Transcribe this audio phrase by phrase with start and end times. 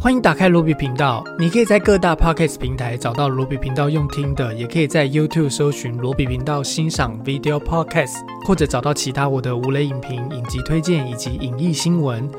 [0.00, 8.14] 欢迎打开罗比频道，你可以在各大 podcast 平台找到罗比频道用听的，也可以在 YouTube 搜寻罗比频道欣赏 video podcast，
[8.46, 12.30] 或者找到其他我的无雷影评、影集推荐以及影艺新闻。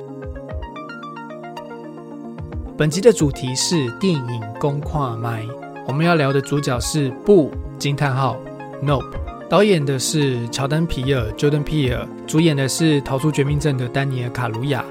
[2.78, 5.46] 本集的主题是电影公跨麦，
[5.86, 8.38] 我们要聊的主角是不惊叹号
[8.82, 9.04] Nope，
[9.50, 14.86] 导演的是乔丹皮尔 Jordan Peele，主演的是逃出绝命镇的丹尼尔卡鲁亚。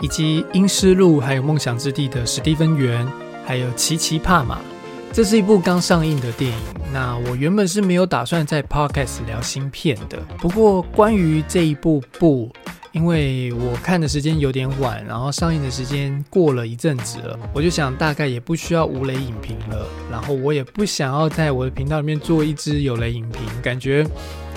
[0.00, 3.06] 以及《阴尸路》还有《梦想之地》的史蒂芬·元，
[3.44, 4.56] 还有《奇奇帕玛》，
[5.12, 6.58] 这是一部刚上映的电影。
[6.92, 12.50] 那我原本是没有打算在 Podcast 聊新片的，不过关于这一部不，
[12.90, 24.04] 因为我看的时间有点晚，然后上映的时间过了一阵子了，我就想大概也不需要无雷影评了，然后我也不想要在我的频道里面做一支有雷影评，感觉。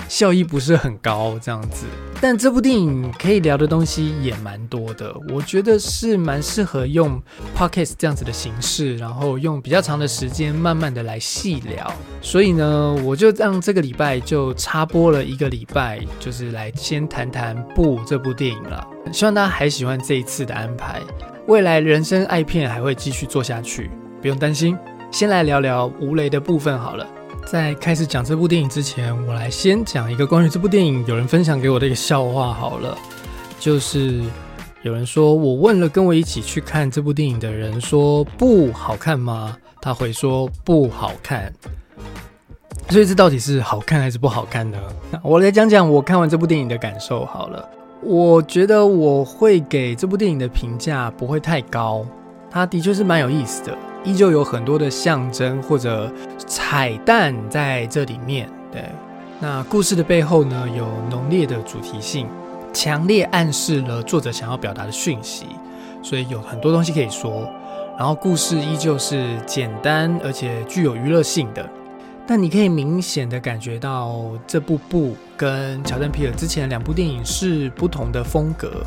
[0.08, 1.86] 效益不是很高，这样子。
[2.20, 7.20] 但这部电影可以聊的东西也蛮多的，我觉得是蛮适合用
[7.56, 11.92] podcast 这样子的形式，然后用比较长的时间慢慢的来细聊。
[12.22, 18.86] 所以呢，我就让这个礼拜就插播了一个礼拜，就是来先谈谈《不》这部电影了。
[19.12, 21.02] 希望大家还喜欢这一次的安排，
[21.46, 23.90] 未来人生爱片还会继续做下去，
[24.22, 24.76] 不用担心。
[25.10, 27.06] 先来聊聊吴雷的部分好了。
[27.46, 32.96] 在开始讲这部电影之前，我来先讲一个关于这部电影有人分享给我的一个笑话好了。
[33.60, 34.22] 就是
[34.82, 39.56] 有人说我问了跟我一起去看这部电影的人说不好看吗？
[39.80, 41.52] 他会说不好看。
[42.90, 44.78] 所以这到底是好看还是不好看呢？
[45.22, 47.68] 我来讲讲我看完这部电影的感受好了。
[48.02, 52.04] 我觉得我会给这部电影的评价不会太高，
[52.50, 53.76] 它的确是蛮有意思的。
[54.04, 56.12] 依旧有很多的象征或者
[56.46, 58.48] 彩蛋在这里面。
[58.70, 58.84] 对，
[59.40, 62.28] 那故事的背后呢，有浓烈的主题性，
[62.72, 65.46] 强烈暗示了作者想要表达的讯息，
[66.02, 67.48] 所以有很多东西可以说。
[67.96, 71.64] 然后故事依旧是简单而且具有娱乐性的，
[72.26, 78.82] 但你可以明显的感觉到这部部跟乔丹皮尔之前两部电影是不同的风格。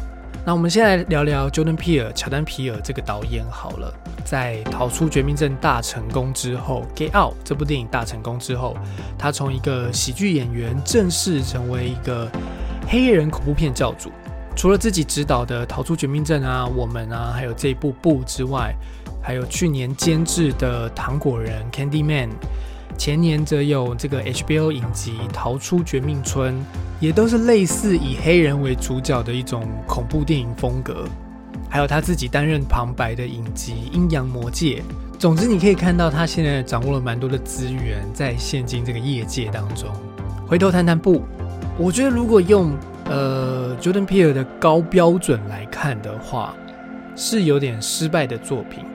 [0.47, 3.94] 那我们先来聊聊 Jordan Peele 乔丹皮尔这个导演好了，
[4.24, 8.74] 在逃出绝命镇大成功之后，《Get Out》这部电影大成功之后，
[9.18, 12.31] 他从一个喜剧演员正式成为一个
[12.88, 14.09] 黑人恐怖片教主。
[14.56, 18.74] 除了自己执导的《逃出绝命镇》啊，我们啊，还有这一部《布》之外，
[19.22, 22.30] 还有去年监制的《糖果人》（Candy Man）。
[22.97, 26.56] 前年则有这个 HBO 影集《逃出绝命村》，
[27.00, 31.06] 也都是类似以黑人为主角的一种恐怖电影风格。
[31.69, 34.78] 还有他自己担任旁白的影集《阴阳魔界》。
[35.19, 39.90] 总之，你可以看到他现在掌握了蛮多的资源，在现今这个业界当中。
[40.47, 41.24] 回头谈谈不，
[41.78, 42.72] 我觉得如果用
[43.06, 46.53] 呃 Jordan Peele 的高标准来看的话，
[47.16, 48.86] 是有点失败的作品。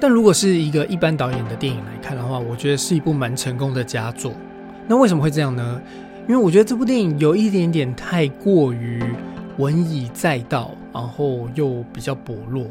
[0.00, 4.32] 但如果是一个一般导演的电影来看的话，我觉得是一部蛮成功的佳作。
[4.88, 5.80] 那为什么会这样呢？
[6.28, 9.02] 因为我觉得这部电影有一点点太过于
[9.58, 12.64] 文以载道，然后又比较薄弱。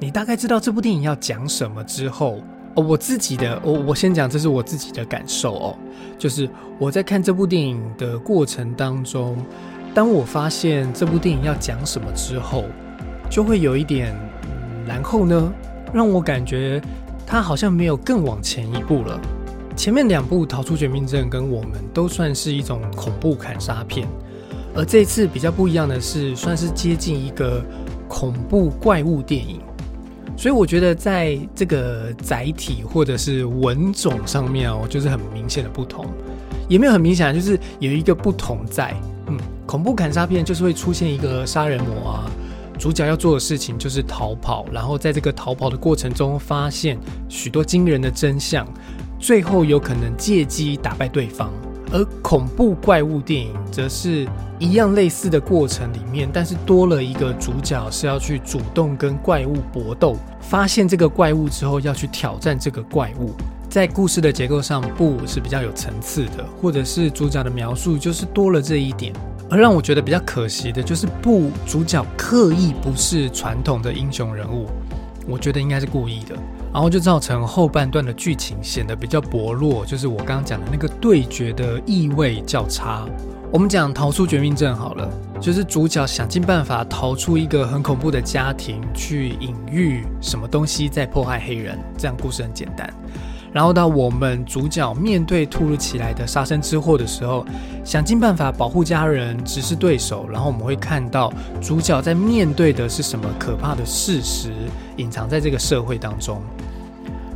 [0.00, 2.40] 你大概知道这部电影要讲什么之后，
[2.74, 5.76] 哦，我自己的，我我先讲，这是我自己的感受哦，
[6.18, 6.48] 就是
[6.78, 9.36] 我在看这部电影的过程当中，
[9.94, 12.64] 当我发现这部电影要讲什么之后，
[13.28, 14.14] 就会有一点，
[14.86, 15.52] 然后呢？
[15.94, 16.82] 让我感觉
[17.24, 19.20] 他好像没有更往前一步了。
[19.76, 24.08] 前面两部《逃出绝命镇》跟我们都算是一种恐怖砍杀片，
[24.74, 27.62] 而这次比较不一样的是，算是接近一个
[28.08, 29.60] 恐怖怪物电影。
[30.34, 36.06] 所以我觉得在这个载体或者是文种上面哦，就是很明显的不同，
[36.68, 38.94] 也没有很明显，就是有一个不同在。
[39.28, 39.36] 嗯，
[39.66, 42.30] 恐怖砍杀片就是会出现一个杀人魔啊。
[42.78, 48.66] 主角要做的事情就是逃跑，然后在这个逃跑的过程中发现许多惊人的真相，
[49.18, 51.50] 最后有可能借机打败对方。
[51.92, 54.26] 而恐怖怪物电影则是
[54.58, 63.32] 一样类似的过程里面，但是多了一个主角是要去主动跟怪物搏斗，发现这个怪物之后要去挑战这个怪物。
[63.70, 69.12] 在故事的结构上，不是比较有层次的，或者是主角的描述就是多了这一点。
[69.48, 74.66] 而让我觉得比较可惜的就是，不主角刻意不是传统的英雄人物，
[75.28, 76.36] 我觉得应该是故意的，
[76.72, 83.06] 然后就造成后半段的剧情显得比较薄弱，就是我刚刚讲的那个对决的意味较差。
[83.52, 85.08] 我们讲逃出绝命镇好了，
[85.40, 92.92] 就是主角想尽办法逃出一个很恐怖的家庭，去隐喻什么东西在迫害黑人，这样故事很简单。
[93.52, 97.44] 然后到我们主角面对突如其来的杀身之祸的时候，
[97.84, 100.28] 想尽办法保护家人，直视对手。
[100.30, 104.52] 然后我们会看到主角在面对的是什么可怕的事实，
[104.96, 106.42] 隐藏在这个社会当中。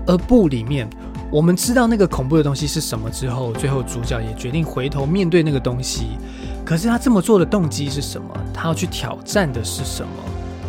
[0.06, 0.88] 而部里面，
[1.30, 6.18] 我们知道那个恐怖的东西是什么之后，最后主角也决定回头面对那个东西。
[6.64, 8.28] 可是他这么做的动机是什么？
[8.52, 10.12] 他要去挑战的是什么？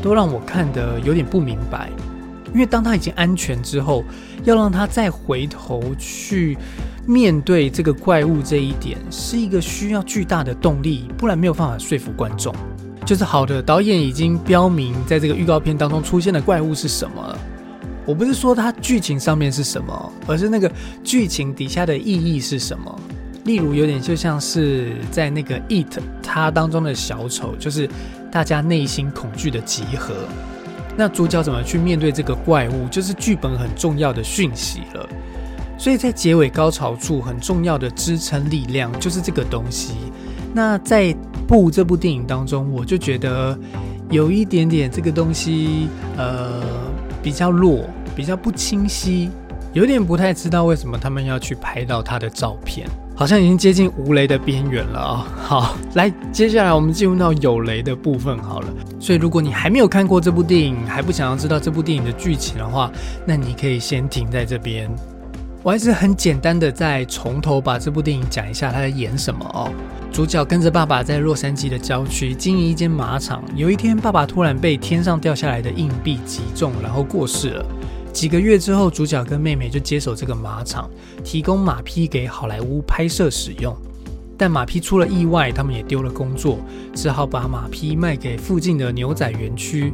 [0.02, 1.90] 都让我看得有点不明白。
[2.54, 4.04] 因为当他已经安全之后，
[4.44, 6.58] 要让他再回头去
[7.06, 12.54] 面对这个怪物这一点，是一个需要巨大的动力，不然没有办法说服观众。
[13.06, 17.38] 就是好的导演已经标明，在这个预告片当中出现的怪物是什么。
[18.06, 20.72] 我不是说它剧情上面是什么，而是那个
[21.04, 23.00] 剧情底下的意义是什么。
[23.46, 27.90] 例如，有点就像是在那个《It》它当中的小丑，就是
[28.32, 30.14] 大家内心恐惧的集合。
[30.98, 35.10] 那主角怎么去面对这个怪物，就是剧本很重要的讯息了。
[35.78, 39.96] 所以在结尾高潮处，很重要的支撑力量就是这个东西。
[40.54, 41.06] 那在
[41.48, 43.58] 《布》这部电影当中，我就觉得
[44.10, 46.62] 有一点点这个东西，呃，
[47.24, 49.32] 比较弱，比较不清晰，
[49.74, 52.88] 有点不太知道为什么他们要去拍到他的照片。
[53.22, 55.28] 好像已经接近无雷的边缘了啊！
[55.44, 58.68] 好，来，接下来我们进入到有雷的部分好了。
[59.00, 62.92] 所以，如果你还没有看过这部电影，还不想要知道这部电影的剧情的话，
[63.24, 64.90] 那你可以先停在这边。
[65.62, 69.72] 我还是很简单的再从头把这部电影讲一下，他在演什么哦。
[70.12, 73.44] 主角跟着爸爸在洛杉矶的郊区经营一间马场。
[73.56, 77.66] 有一天，爸爸突然被天上掉下来的硬币击中，然后过世了。
[78.12, 80.90] 几个月之后，主角跟妹妹就接手这个马场，
[81.24, 83.76] 提供马匹给好莱坞拍摄使用。
[84.38, 86.60] 但马匹出了意外，他们也丢了工作，
[86.96, 89.92] 只好把马匹卖给附近的牛仔园区。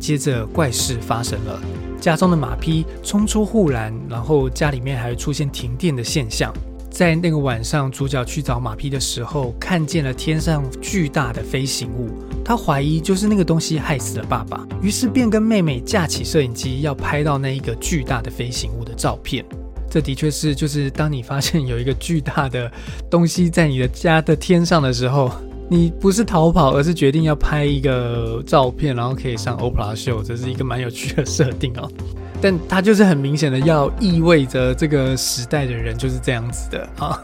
[0.00, 1.60] 接着，怪事发生了，
[2.00, 6.52] 家中的马匹冲出护栏，然后家里面还出现停电的现象。
[6.90, 12.10] 在那个晚上，主角去找马匹的时候，看见了天上巨大的飞行物。
[12.44, 19.44] 他怀疑就是那个东西害死了爸爸，于是便跟妹妹架起摄影机，要拍到那一个巨大的飞行物的照片。
[19.90, 22.70] 这的确是，就是当你发现有一个巨大的
[23.08, 25.30] 东西在你的家的天上的时候，
[25.70, 30.22] 你不是逃跑，而是决定要拍一个照片，然后可以上 Oprah 秀。
[30.22, 31.88] 这是一个蛮有趣的设定哦。
[32.42, 37.22] 但它就是很明显的要意味着这个时代的人就是这样子的啊，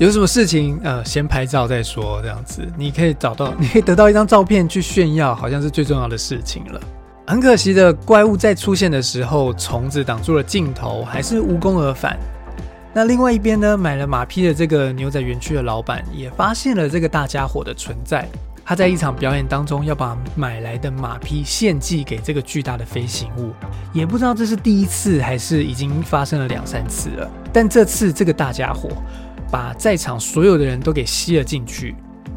[0.00, 6.80] 有什么事情呃先拍照再说，这样子你可以找到， 你可以得到一张照片去炫耀，好像是最重要的事情了。
[7.26, 12.18] 很可惜的怪物在出现的时候，虫子挡住了镜头，还是无功而返。
[12.94, 18.26] 那另外一边呢，买了马匹的这个牛仔园区的老板也发现了这个大家伙的存在。
[18.64, 23.52] 他在一场表演当中要把买来的马匹献祭给这个巨大的飞行物，
[23.92, 27.28] 也不知道这是第一次还是已经发生了两三次了。
[27.52, 28.88] 但这次这个大家伙
[29.50, 31.94] 把在场所有的人都给吸了进去。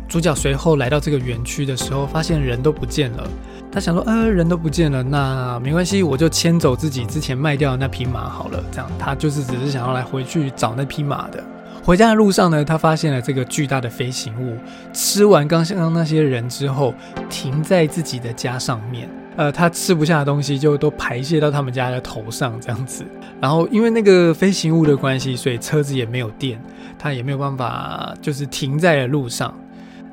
[0.08, 3.28] 主角随后来到这个园区的时候，发现人都不见了。
[3.72, 11.44] 他想说：“呃，人都不见了，那没关系，我就牵走自己之前卖掉的那匹马好了。”这样，他就是只是想要来回去找那匹马的。
[11.84, 14.56] 回家的路上呢，他发现了这个巨大的飞行物。
[14.94, 16.94] 吃完刚刚那些人之后，
[17.30, 19.10] 停在自己的家上面。
[19.36, 23.04] 呃，他吃不下的东西就都排泄到他们家的头上，这样子。
[23.42, 26.62] 然后因为那个飞行物的关系，所以车子也没有电，
[27.04, 29.54] 他也没有办法，就是停在了路上。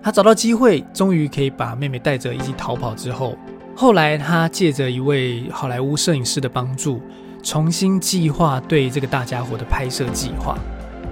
[0.02, 2.96] 他找到机会，终于可以把妹妹带着一起逃跑。
[2.96, 3.38] 之后，
[3.76, 7.00] 后来他借着一位好莱坞摄影师的帮助，
[7.44, 10.58] 重新计划对这个大家伙的拍摄计划。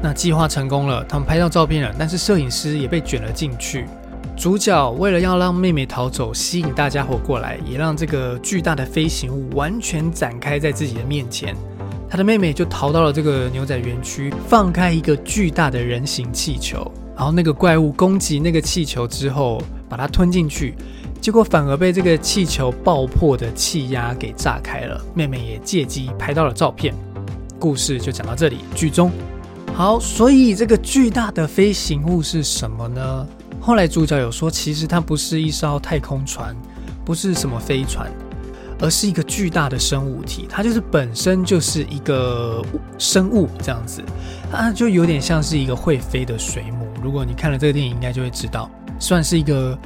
[0.02, 3.86] 那计划成功了，他们拍到照片了，但是摄影师也被卷了进去。
[4.36, 11.54] 主角为了要让妹妹逃走，吸引大家伙过来，也让这个巨大的飞行物完全展开在自己的面前，
[12.10, 20.74] 他的妹妹就逃到了这个牛仔园区，放开一个巨大的人形气球，然后那个怪物攻击那个气球之后，把它吞进去，
[21.20, 25.04] 结果反而被这个气球爆破的气压给炸开了。
[25.14, 26.94] 妹妹也借机拍到了照片。
[27.58, 29.10] 故事就讲到这里，剧中。
[29.74, 33.26] 好，所以这个巨大的飞行物是什么呢？
[33.60, 36.56] 后来主角有说，其实它不是一艘太空船，
[37.04, 38.10] 不是什么飞船，
[38.80, 40.46] 而是一个巨大的生物体。
[40.48, 42.64] 它就是本身就是一个
[42.98, 44.02] 生物这样子，
[44.50, 46.86] 它就有点像是一个会飞的水母。
[47.02, 49.78] 如果你看了这个电影，应该就会知道，算是一个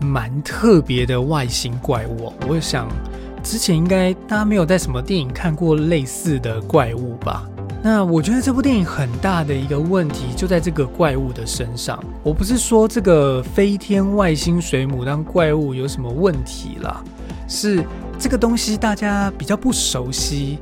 [0.00, 2.32] 蛮特别的外星怪物。
[2.46, 2.86] 我想
[3.42, 7.48] 之前应该大家没有在什么电影看过类似的怪物吧。
[7.80, 12.02] 那我觉得这部电影很大的一个问题就在这个怪物的身上。
[12.24, 17.02] 我不是说这个飞天外星水母当怪物有什么问题啦，
[17.46, 17.84] 是
[18.18, 20.58] 这个东西大家比较不熟悉，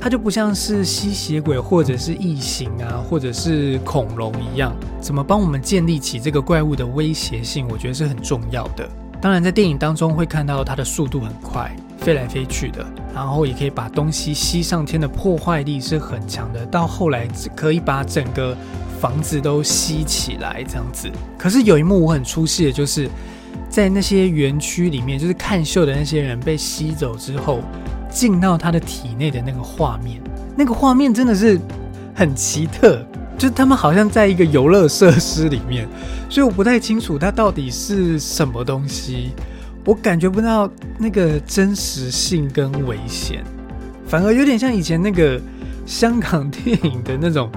[0.00, 7.66] 它就不像是吸血鬼或者是异形啊，或者是恐龙一样，怎么帮我们建立起这个怪物的威胁性？
[7.70, 8.88] 我觉得是很重要的。
[9.20, 11.74] 当然，在电影当中会看到它的速度很快。
[11.98, 18.56] 飞来飞去的，然后也可以把东西吸上天的破坏力是很强的，到后来可以把整个
[19.00, 21.10] 房子都吸起来这样子。
[21.36, 23.10] 可是有一幕我很出戏的，就是
[23.68, 27.60] 在那些园区里面，就是看秀的那些人被吸走之后，
[28.10, 30.20] 进到他的体内的那个画面，
[30.56, 31.60] 那个画面真的是
[32.14, 33.04] 很奇特。
[33.38, 35.86] 就他们好像在一个游乐设施里面，
[36.30, 39.32] 所以我不太清楚它到底是什么东西，
[39.84, 43.44] 我感觉不到那个真实性跟危险，
[44.06, 45.38] 反而有点像以前那个
[45.84, 47.50] 香港电影的那种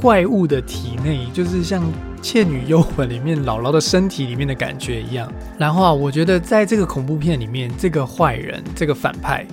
[0.00, 1.82] 怪物的体内，就是像
[2.22, 5.30] 《倩女幽魂》里面姥姥的身体里面的感觉一样。
[5.58, 9.46] 然后啊，我觉得在这个恐怖片里面，这个坏人、这个反派，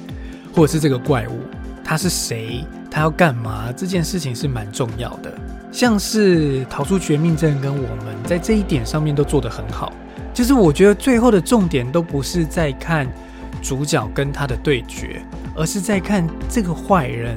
[0.56, 1.40] 或者是这个怪物，
[1.84, 2.66] 他是谁？
[2.90, 3.72] 他要干嘛？
[3.72, 5.34] 这件事情是蛮重要的。
[5.72, 9.92] 像是逃出绝命镇跟我们在这一点上面都做得很好，
[10.32, 13.12] 就是我觉得最后的重点都不是在看
[13.60, 15.20] 主角跟他的对决，
[15.56, 17.36] 而是在看这个坏人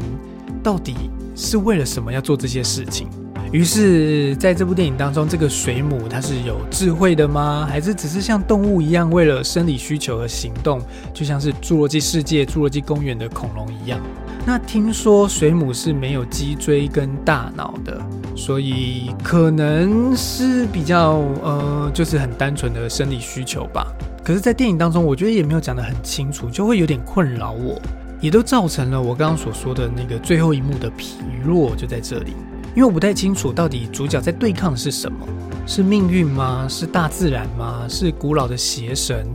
[0.63, 0.95] 到底
[1.35, 3.09] 是为了什么要做这些事情。
[3.53, 7.67] 于是，在这部电影当中，这个水母它是有智慧的吗？
[7.69, 10.81] 还是只是像动物一样为了生理需求而行动，
[11.15, 14.01] 就像是《侏罗纪世界》《侏罗纪公园》的恐龙一样？
[14.45, 18.01] 那听说水母是没有脊椎跟大脑的，
[18.37, 23.87] 所以可能是比较呃，就是很单纯的生理需求吧。
[24.23, 27.81] 可是，在电影当中，我觉得也没有讲得很清楚，就会有点困扰我，
[28.21, 32.35] 也都造成了我刚刚所说的那个最后一幕的疲弱，就在这里。
[32.77, 35.27] 因为我不太清楚到底主角在对抗的是什么，
[35.67, 36.67] 是命运吗？
[36.69, 37.87] 是大自然吗？
[37.89, 39.27] 是古老的邪神？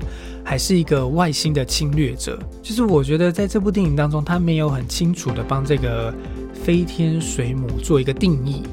[0.44, 6.14] 还是一个外星的侵略者，就是我觉得在这部电影当中，他没有很清楚的帮这个
[6.54, 8.64] 飞天水母做一个定义，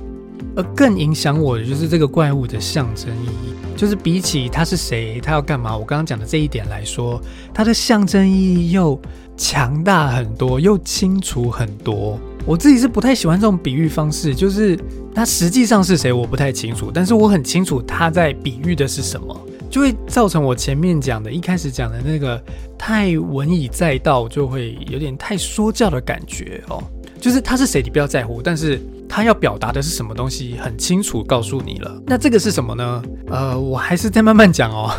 [0.56, 7.20] 而更影响我的就是这个怪物的象征意义，就是比起他是谁，他要干嘛，我刚刚讲的这一点来说，
[7.54, 9.00] 它的象征意义又
[9.36, 12.18] 强大很多，又清楚很多。
[12.48, 14.74] 我自己是不太喜欢这种比喻方式，就是
[15.14, 19.38] 他实际上是谁我不太清楚，但是我很清楚他在比喻的是什么。
[19.68, 22.42] 就会造成我前面讲的，一开始讲的那个
[22.78, 26.82] 太文以载道，就会有点太说教的感觉哦。
[27.20, 32.02] 就是他是谁，你不要在乎，但是他要表达的是什么东西，很清楚告诉你了。
[32.06, 33.02] 那这个是什么呢？
[33.28, 34.90] 呃，我还是再慢慢讲哦。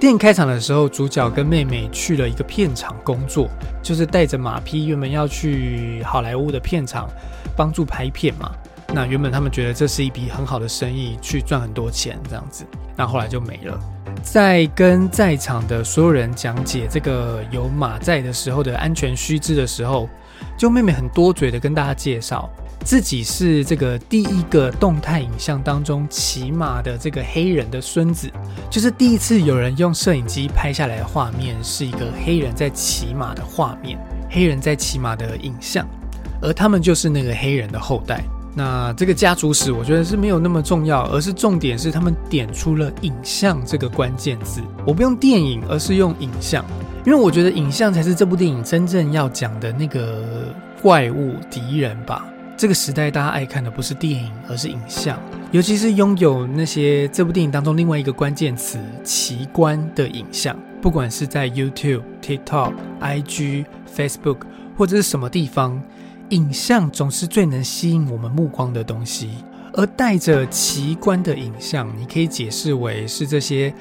[0.00, 3.50] 电影开场的时候，主角跟妹妹去了一个片场工作，
[3.82, 7.06] 就是带着马匹，原本要去好莱坞的片场
[7.54, 8.50] 帮助拍片嘛。
[8.94, 12.64] 那原本他们觉得这是一笔很好的生意，去赚很多钱这样子，
[12.96, 13.78] 那后来就没了。
[14.22, 20.08] 在跟在场的所有人讲解这个有马在的时候的安全须知的时候，
[20.56, 22.48] 就妹妹很多嘴的跟大家介绍
[22.84, 28.28] 自己是这个第一个动态影像当中骑马的这个黑人的孙子，
[28.68, 33.98] 就是第一次有人用摄影机拍下来的画面是一个黑人在骑马的画面，
[34.30, 35.86] 黑人在骑马的影像，
[36.42, 38.24] 而他们就是那个黑人的后代。
[38.52, 44.60] 那这个家族史，我觉得是没有那么重要，而是重点是他们点出了影像这个关键字。
[44.84, 46.64] 我不用电影，而是用影像，
[47.06, 52.26] 因为我觉得影像才是这部电影真正要讲的那个怪物敌人吧。
[52.60, 55.18] 这个时代大家爱看的不是电影，而是影像，
[55.50, 63.64] 尤其是拥有那些这部电影当中另外一个关键词奇观的影像，不管是在 YouTube、TikTok、IG、
[63.96, 64.40] Facebook
[64.76, 65.82] 或者是什么地方。
[66.28, 69.30] 影像总是最能吸引我们目光的东西，
[69.72, 73.72] 而带着奇观的影像，你可以解释为是这些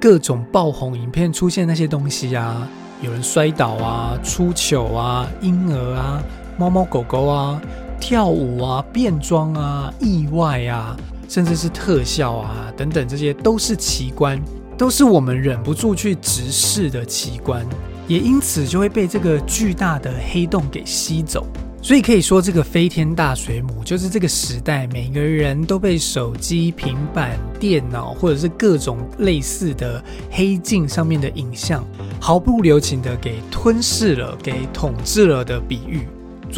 [0.00, 2.68] 各种爆红影片出现那些东西啊，
[3.02, 6.22] 有人摔倒啊、出糗啊、婴儿啊、
[6.56, 7.60] 猫猫狗狗啊、
[8.00, 10.96] 跳舞啊、变装啊、意外啊，
[11.28, 14.40] 甚至是特效啊等等，这些都是奇观，
[14.76, 17.66] 都是我们忍不住去直视的奇观，
[18.06, 21.46] 也因此就会被这个巨大的黑洞给吸走。
[21.80, 31.84] 所以可以说，这个飞天大水母就是这个时代每个人都被手机、平板电脑或者是各种类似的黑镜上面的影像
[32.20, 36.08] 毫不留情的给吞噬了、给统治了的比喻。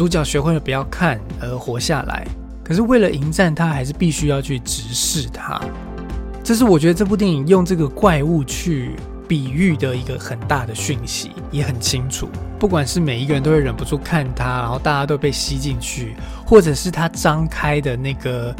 [0.01, 2.25] 主角学会了不要看而活下来，
[2.63, 5.61] 可是为了迎战，他还是必须要去直视他。
[6.43, 8.95] 这是我觉得这部电影用这个怪物去。
[9.27, 12.27] 比喻的一个很大的讯息也很清楚，
[12.59, 16.15] 不管是每一个人都会忍不住看他，然后大家都被吸进去，
[16.45, 18.53] 或者是他张开的那个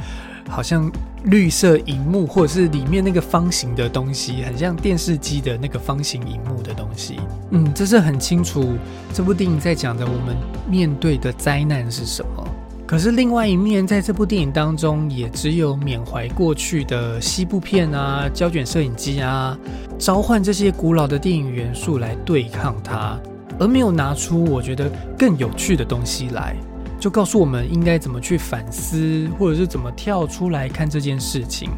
[0.47, 0.89] 好像
[1.25, 7.19] 绿色荧幕，或者是里面那个方形的东西，很像电视机的那个方形荧幕的东西。
[7.51, 8.73] 嗯，这是很清楚
[9.13, 10.35] 这部电影在讲的我们
[10.67, 12.47] 面对的灾难是什么。
[12.87, 19.57] 可是另外一面，在这部电影当中，也只有缅怀过去的西部片啊、胶卷摄影机啊，
[19.97, 23.17] 召唤这些古老的电影元素来对抗它。
[23.59, 26.55] 而没有拿出我觉得更有趣的东西来，
[27.01, 31.71] 就告诉我们应该怎么去反思，或者是怎么跳出来看这件事情，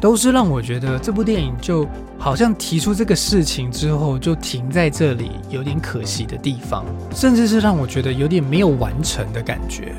[0.00, 1.84] 都是让我觉得这部电影就
[2.16, 9.92] 好像提出这个事情之后就停在这里，有点可惜的地方，甚至是让我觉得有点没有完成的感觉。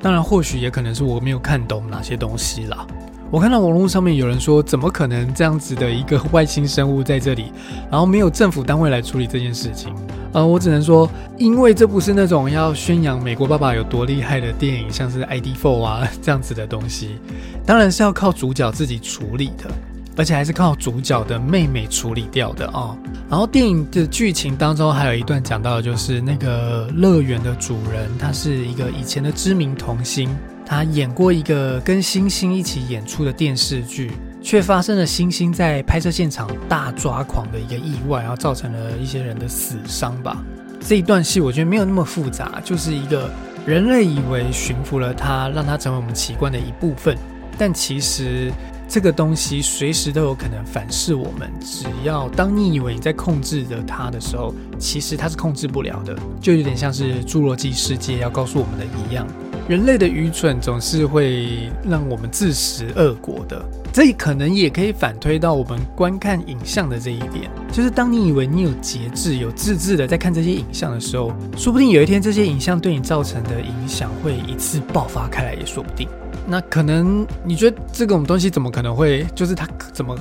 [0.00, 2.86] 当然，或许也可能是我没有看懂哪些东西啦。
[3.32, 7.50] 我看到网络上面有人说，怎么可能这样子的一个外星生物在这里，
[7.90, 9.90] 然后没有政府单位来处理这件事情？
[10.34, 11.08] 呃，我只能说，
[11.38, 17.16] 因为这不是那种要宣扬美国爸爸有多厉害的电影，像是《ID Four》啊这样子的东西，
[17.64, 19.70] 当然是要靠主角自己处理的，
[20.14, 22.94] 而且还是靠主角的妹妹处理掉的啊。
[23.30, 30.28] 然后电影的剧情当中还有一段讲到就是那个乐园的主人，他是一个以前的知名童星。
[30.72, 34.10] 他演过一个跟星星一起演出的电视剧，
[34.40, 40.42] 却发生了星星在拍摄现场大抓狂的一个意外，然后造成了一些人的死伤吧。
[40.80, 43.30] 这一段戏我觉得没有那么复杂，就是一个
[43.66, 47.18] 人类以为驯服了它，让它成为我们奇观的一部分，
[47.58, 48.50] 但其实
[48.88, 51.52] 这个东西随时都有可能反噬我们。
[51.60, 59.26] 只要当你以为你在控制着它的时候，其实它是控制不了的，就有点像是侏罗纪世界要告诉我们的一样。
[59.68, 67.48] 人类的愚蠢总是会让我们自食恶果的，这可能也可以反推到我们观看影像的这一点。
[67.70, 76.08] 就是当你以为你有节制、有自制的在看这些影像的时候，说不定有一天这些影像对你造成的影响会一次爆发开来，也说不定。
[76.44, 79.24] 那可能你觉得这种东西怎么可能会？
[79.32, 80.18] 就是它怎么，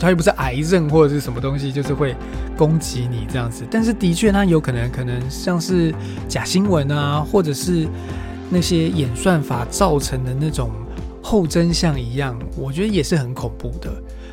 [0.00, 2.14] 它又不是癌症或者是什么东西，就是会
[2.56, 3.64] 攻击你这样子。
[3.70, 5.94] 但是的确，它有可能可能像是
[6.26, 7.86] 假新闻啊，或者是。
[8.50, 10.70] 那些演算法造成的那种
[11.22, 13.90] 后真相一样，我觉得也是很恐怖的，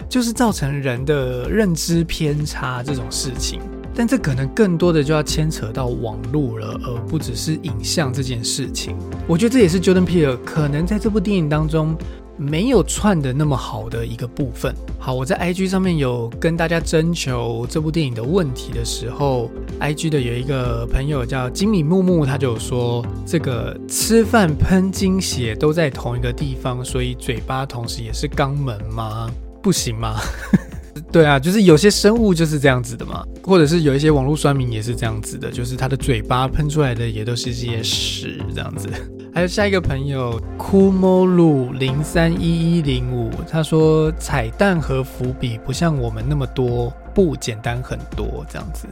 [0.09, 3.61] 就是造成人的认知偏差这种事情。
[3.93, 8.95] 但这可能更多的就要牵扯到网络了，而不只是影像这件事情。
[9.27, 11.95] 我觉得这也是 Jordan Peele 可能在这部电影当中。
[12.37, 14.73] 没有串的那么好的一个部分。
[14.99, 29.29] 好，我在 IG 上面有跟大家征求这部电影的问题的时候，IG 的有一个朋友叫金米木木，他就说这个吃饭喷精血都在同一个地方，所以嘴巴同时也是肛门吗？
[29.61, 30.19] 不行吗？
[31.11, 38.89] 对啊，就是有些生物就是这样子的嘛，或者是有一些网络酸民也是这样子的，就是他的嘴巴喷出来的也都是这些屎这样子。
[39.37, 48.87] 还有下一个朋友，Kumolu 零三一一零五，他说彩蛋和伏笔不像我们那么多，不简单很多这样子，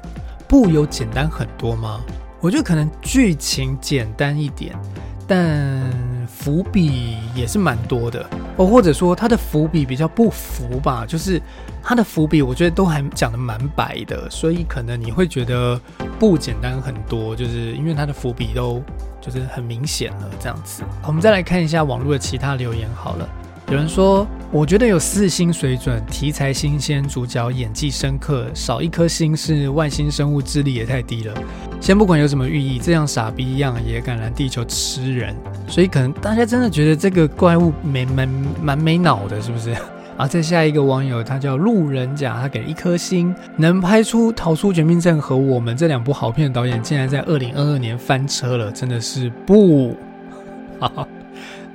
[0.47, 1.99] 不有简单很多吗？
[2.41, 4.75] 我觉得可能剧情简单一点，
[5.27, 5.91] 但
[6.27, 8.23] 伏笔也是蛮多的
[8.58, 11.41] 哦，或者说他的伏笔比较不伏吧，就是
[11.84, 15.80] 他的伏笔我觉得都还讲的蛮白的，所以可能你会觉得
[16.20, 18.82] 不简单很多，就是因为他的伏笔都。
[19.22, 20.84] 就是很明显了，这样子。
[21.08, 23.28] 我们再来看一下网络的其他留言好了。
[23.71, 31.34] 有人说，我觉得有四星水准，题材新鲜，主角演技深刻，少一颗星是外星生物智力也太低了。
[31.82, 35.36] 先不管有什么寓意，这样傻逼一样也敢来地球吃人，
[35.67, 38.30] 所以可能大家真的觉得这个怪物没蛮
[38.62, 39.75] 蛮没脑的，是不是？
[40.15, 43.36] 啊，再下一个网友，他叫路人甲，他给了一颗星。
[43.58, 49.97] 能拍出《逃出绝命镇》和我们这两部好片的导演，竟然在二零二二年翻车了，真的是不，
[50.80, 51.06] 好，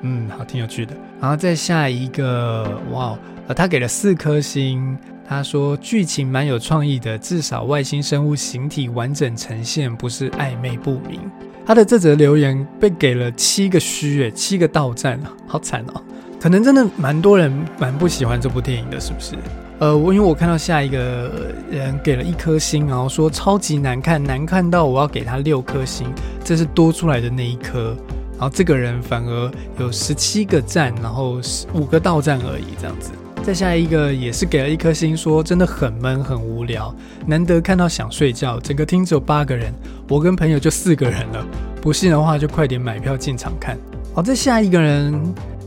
[0.02, 0.94] 嗯，好，挺有趣的。
[1.20, 4.96] 然后再下一个，哇，呃，他给了四颗星。
[5.28, 11.20] 他说剧情蛮有创意的，至少外星生物形体完整呈现，不是暧昧不明。
[11.64, 16.02] 他的这则留言被给了七个虚，诶，七个倒赞啊，好惨哦。
[16.40, 19.36] 可能真的蛮多人蛮不喜欢这部电影的，是不是？
[19.78, 21.30] 呃，我因为我看到下一个
[21.70, 27.96] 人给了一颗星，然后说超级难看，难看到我要给他六颗星，这是多出来的那一颗。
[28.40, 31.38] 然后这个人反而有十七个赞，然后
[31.74, 33.10] 五个到赞而已，这样子。
[33.42, 36.94] 再下一个也是给了一颗星，说真的很闷很无聊，
[37.26, 38.58] 难得看到想睡觉。
[38.58, 39.70] 整个厅只有八个人，
[40.08, 41.46] 我跟朋友就四个人了。
[41.82, 43.76] 不信的话就快点买票进场看。
[44.14, 45.14] 好，再下一个人。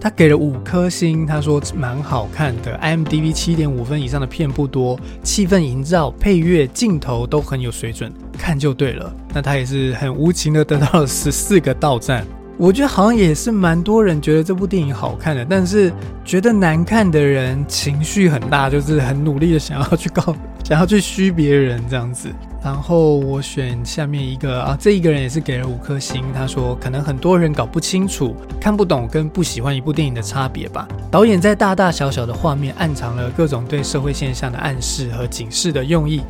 [0.01, 9.15] 他给了五颗星，他说蛮好看的，IMDB 七点五分以上的片不多，气氛营造、配乐、镜头都很有水准，看就对了。
[9.33, 12.25] 那他也是很无情的得到了十四个到赞，
[12.57, 15.91] 我觉得好像也是蛮多人觉得这部电影好看的，但是
[16.23, 22.29] 觉得难看的人情绪很大，就是很努力的想要去告，想要去虚别人这样子。
[22.63, 26.23] 然后我选下面一个啊，这一个人也是给了五颗星。
[26.33, 30.87] 他说，可能很多人搞不清楚、看不懂跟不喜欢一部电影的差别吧。
[31.11, 36.21] 导演在大大小小的画面暗藏了各种对社会现象的暗示和警示的用意。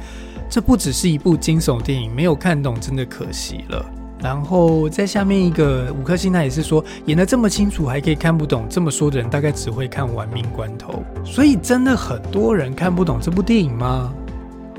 [0.49, 3.85] 这不只是一部惊悚电影，没有看懂真的可惜了。
[4.23, 14.13] 然后在下面一个五颗星，他也是说演的这么清楚，还可以看不懂，这么说的人大概只会看《玩命关头》，所以真的很多人看不懂这部电影吗？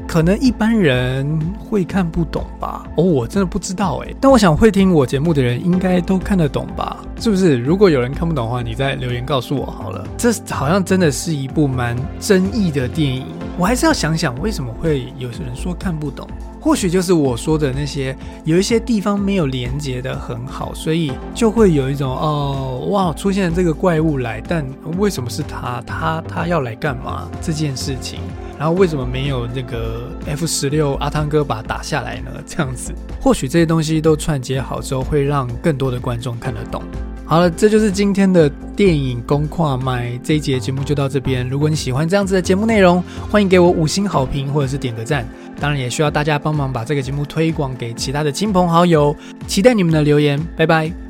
[0.06, 1.26] 可能一般人
[1.58, 2.86] 会看不懂吧？
[2.96, 4.14] 哦，我真的不知道哎。
[4.20, 7.04] 但我想会听我节目的人应该都看得懂吧？
[7.18, 7.56] 是不是？
[7.58, 10.06] 如果有人看不懂的话，你再留言告诉我好了。
[10.16, 13.26] 这好像真的是一部蛮争议的电影，
[13.58, 16.28] 我还是要想想为什么会有人说看不懂。
[16.64, 24.64] 或许就是我说的那些有一些地方没有连接的很好，所以就会有一种哦哇出现这个怪物来，但
[24.96, 25.82] 为什么是他？
[25.86, 27.28] 他他要来干嘛？
[27.42, 28.18] 这件事情。
[28.58, 32.30] 然后为什么没有那个 F 十六阿汤哥把打下来呢？
[32.46, 36.82] 这样子，或许这些东西都串接好之后，会让更多的观众看得懂。
[37.26, 41.46] 好了，这就是今天的电影公跨麦这一节节目就到这边。
[41.48, 45.26] 如果你喜欢这样子的节目内容，欢迎给我五星好评或者是点个赞。
[45.60, 49.14] 当然也需要大家帮忙把这个节目推广给其他的亲朋好友。
[49.46, 51.03] 期待你们的留言，拜拜。